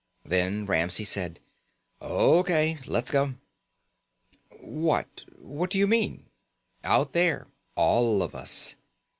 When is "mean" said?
5.85-6.25